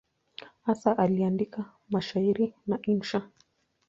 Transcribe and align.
Hasa 0.61 0.97
aliandika 0.97 1.73
mashairi 1.89 2.53
na 2.67 2.79
insha. 2.81 3.29